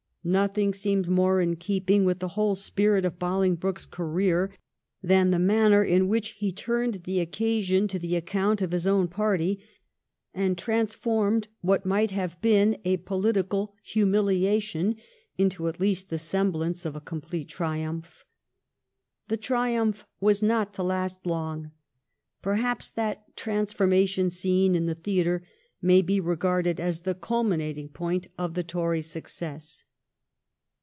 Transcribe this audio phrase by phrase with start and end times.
[0.23, 4.51] Nothing seems more in keeping with the whole spirit of Bolingbroke's career
[5.01, 9.07] than the manner in which he turned the occasion to the account of his own
[9.07, 9.59] party,
[10.31, 14.95] and transformed what might have been a political humiliation
[15.39, 18.23] into at least the semblance of a complete triumph.
[19.27, 21.71] The triumph was not to last long.
[22.43, 25.41] Perhaps that' Transformation Scene' in the theatre
[25.81, 29.83] may be regarded as the culminating point of the Tory success.